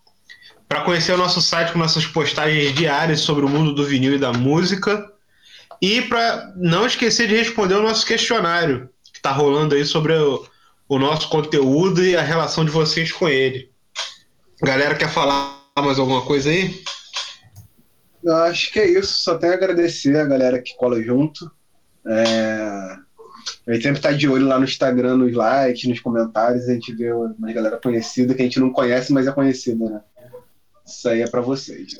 [0.68, 4.18] para conhecer o nosso site com nossas postagens diárias sobre o mundo do vinil e
[4.18, 5.08] da música.
[5.80, 10.44] E para não esquecer de responder o nosso questionário, que está rolando aí sobre o,
[10.88, 13.70] o nosso conteúdo e a relação de vocês com ele.
[14.62, 16.82] Galera, quer falar mais alguma coisa aí?
[18.24, 19.22] Eu acho que é isso.
[19.22, 21.50] Só tenho a agradecer a galera que cola junto.
[22.06, 22.96] É...
[23.66, 26.68] A gente sempre tá de olho lá no Instagram, nos likes, nos comentários.
[26.68, 30.00] A gente vê uma galera conhecida que a gente não conhece, mas é conhecida, né?
[30.84, 31.96] Isso aí é pra vocês.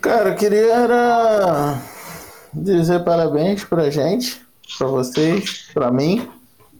[0.00, 1.82] Cara, eu queria era
[2.54, 4.40] dizer parabéns pra gente,
[4.78, 6.28] pra vocês, pra mim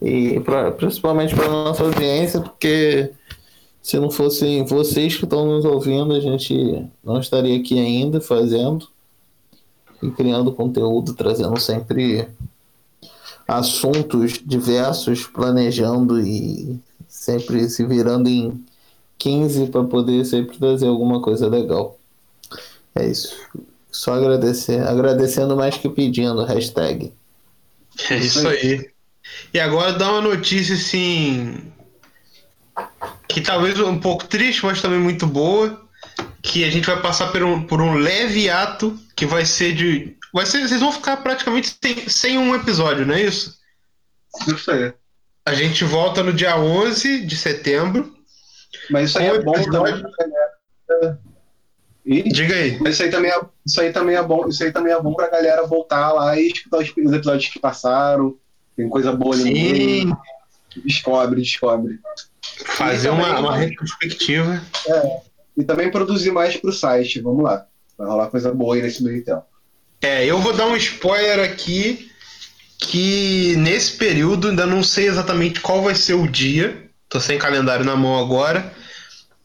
[0.00, 3.12] e pra, principalmente pra nossa audiência, porque
[3.84, 8.88] Se não fossem vocês que estão nos ouvindo, a gente não estaria aqui ainda fazendo
[10.02, 12.26] e criando conteúdo, trazendo sempre
[13.46, 18.58] assuntos diversos, planejando e sempre se virando em
[19.18, 21.98] 15 para poder sempre trazer alguma coisa legal.
[22.94, 23.36] É isso.
[23.94, 24.82] Só agradecer.
[24.82, 27.14] Agradecendo mais que pedindo, hashtag.
[28.10, 28.90] É isso aí.
[29.52, 31.72] E agora dá uma notícia assim.
[33.28, 35.80] Que talvez um pouco triste, mas também muito boa.
[36.42, 40.16] Que a gente vai passar por um, por um leve ato que vai ser de.
[40.32, 43.56] Vai ser, vocês vão ficar praticamente sem, sem um episódio, não é isso?
[44.48, 44.92] Isso aí.
[45.46, 48.12] A gente volta no dia 11 de setembro.
[48.90, 50.02] Mas isso aí é bom também.
[52.04, 52.78] E, Diga aí.
[52.86, 54.46] Isso aí, também é, isso aí também é bom.
[54.48, 57.58] Isso aí também é bom pra galera voltar lá e escutar os, os episódios que
[57.58, 58.36] passaram.
[58.76, 60.16] Tem coisa boa ali no meio.
[60.84, 61.98] Descobre, descobre.
[62.66, 64.62] Fazer também- uma, uma retrospectiva.
[64.86, 65.16] É,
[65.56, 67.20] e também produzir mais pro site.
[67.20, 67.66] Vamos lá.
[67.96, 69.44] Vai rolar coisa boa aí nesse meio tempo.
[70.02, 72.10] É, eu vou dar um spoiler aqui
[72.78, 76.84] que nesse período ainda não sei exatamente qual vai ser o dia.
[77.08, 78.72] Tô sem calendário na mão agora.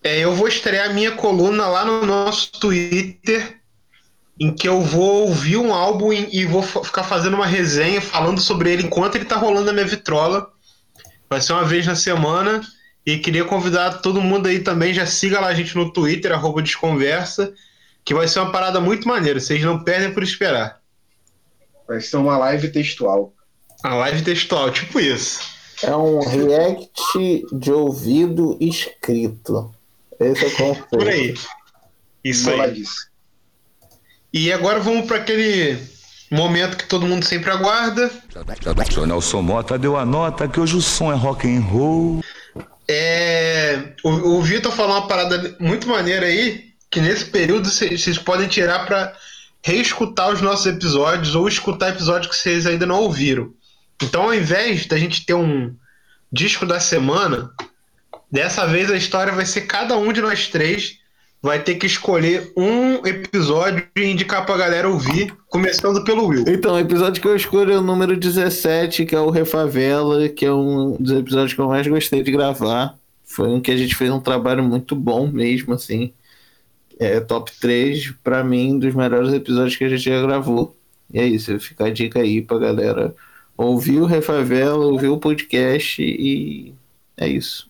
[0.03, 3.59] É, eu vou estrear minha coluna lá no nosso Twitter,
[4.39, 8.39] em que eu vou ouvir um álbum e e vou ficar fazendo uma resenha falando
[8.39, 10.49] sobre ele enquanto ele tá rolando na minha vitrola.
[11.29, 12.61] Vai ser uma vez na semana.
[13.05, 16.61] E queria convidar todo mundo aí também, já siga lá a gente no Twitter, arroba
[16.61, 17.53] Desconversa,
[18.05, 19.39] que vai ser uma parada muito maneira.
[19.39, 20.79] Vocês não perdem por esperar.
[21.87, 23.33] Vai ser uma live textual.
[23.83, 25.39] A live textual, tipo isso.
[25.81, 29.73] É um react de ouvido escrito.
[30.19, 30.87] Esse é o conceito.
[30.89, 31.33] Por aí.
[32.23, 32.55] Isso aí.
[32.57, 33.09] Boladíssimo.
[34.31, 35.77] E agora vamos para aquele
[36.29, 38.11] momento que todo mundo sempre aguarda.
[38.97, 42.23] O Nelson Mota deu a nota que hoje o som é rock and roll.
[42.87, 48.17] É, o, o Vitor falou uma parada muito maneira aí, que nesse período vocês vocês
[48.17, 49.13] podem tirar para
[49.63, 53.51] reescutar os nossos episódios ou escutar episódios que vocês ainda não ouviram.
[54.01, 55.75] Então, ao invés da gente ter um
[56.31, 57.51] disco da semana,
[58.31, 60.99] dessa vez a história vai ser cada um de nós três
[61.41, 66.43] vai ter que escolher um episódio e indicar pra galera ouvir, começando pelo Will.
[66.47, 70.45] Então, o episódio que eu escolho é o número 17, que é o Refavela, que
[70.45, 72.97] é um dos episódios que eu mais gostei de gravar.
[73.23, 76.11] Foi um que a gente fez um trabalho muito bom mesmo, assim.
[76.99, 80.75] É top 3, pra mim, dos melhores episódios que a gente já gravou.
[81.13, 83.15] E é isso, fica a dica aí pra galera
[83.55, 86.73] ouvir o Refavela, ouvir o podcast e
[87.15, 87.68] é isso.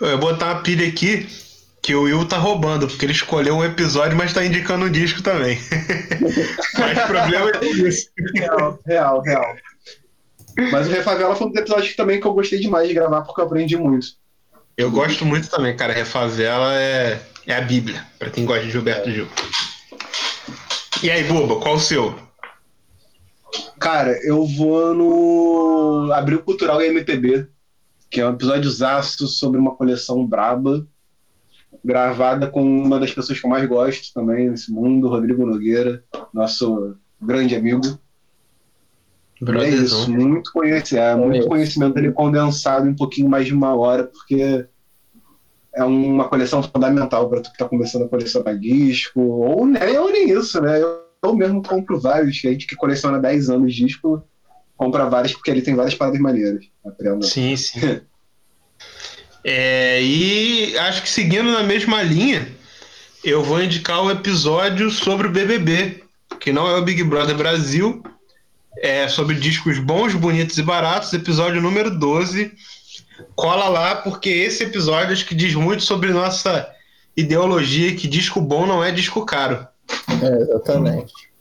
[0.00, 1.26] Eu ia botar uma pilha aqui
[1.82, 5.20] que o Will tá roubando, porque ele escolheu um episódio, mas tá indicando um disco
[5.20, 5.58] também.
[6.78, 8.08] mas o problema é isso.
[8.34, 9.56] Real, real, real.
[10.70, 13.22] Mas o Refavela foi um dos episódios que também que eu gostei demais de gravar,
[13.22, 14.06] porque eu aprendi muito.
[14.76, 15.92] Eu gosto muito também, cara.
[15.92, 19.28] Refavela é, é a Bíblia, pra quem gosta de Gilberto Gil.
[21.02, 22.14] E aí, Buba, qual o seu?
[23.80, 27.48] Cara, eu vou no Abril Cultural e MPB,
[28.12, 30.86] que é um episódio zaço sobre uma coleção braba,
[31.82, 36.94] gravada com uma das pessoas que eu mais gosto também nesse mundo, Rodrigo Nogueira, nosso
[37.18, 37.98] grande amigo.
[39.40, 43.74] É isso, muito, conhece, é, muito conhecimento ali condensado em um pouquinho mais de uma
[43.74, 44.66] hora, porque
[45.74, 50.12] é uma coleção fundamental para tu que está começando a colecionar disco, ou nem, ou
[50.12, 50.80] nem isso, né?
[50.80, 54.22] Eu, eu mesmo compro vários, gente que coleciona 10 anos de disco,
[54.82, 56.64] compra vários porque ele tem várias paradas maneiras.
[56.84, 57.26] Aprenda.
[57.26, 57.80] Sim, sim.
[59.44, 62.46] É, e acho que seguindo na mesma linha,
[63.24, 66.04] eu vou indicar o episódio sobre o BBB,
[66.38, 68.04] que não é o Big Brother Brasil,
[68.76, 72.52] é sobre discos bons, bonitos e baratos, episódio número 12.
[73.34, 76.68] Cola lá, porque esse episódio acho que diz muito sobre nossa
[77.16, 79.66] ideologia que disco bom não é disco caro.
[80.22, 81.31] É, exatamente.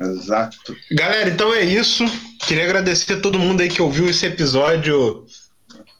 [0.00, 0.76] Exato.
[0.92, 2.04] Galera, então é isso.
[2.46, 5.24] Queria agradecer a todo mundo aí que ouviu esse episódio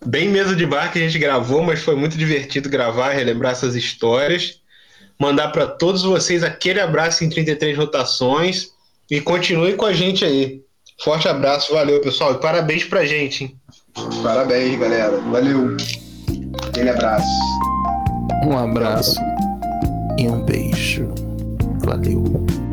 [0.05, 3.75] bem mesa de bar que a gente gravou, mas foi muito divertido gravar, relembrar essas
[3.75, 4.61] histórias.
[5.19, 8.71] Mandar para todos vocês aquele abraço em 33 rotações
[9.11, 10.61] e continuem com a gente aí.
[11.03, 13.45] Forte abraço, valeu pessoal e parabéns pra gente.
[13.45, 13.61] Hein?
[14.23, 15.19] Parabéns, galera.
[15.19, 15.77] Valeu.
[16.69, 17.27] Aquele abraço.
[18.45, 19.19] Um abraço
[20.19, 21.09] e um beijo.
[21.85, 22.66] Valeu.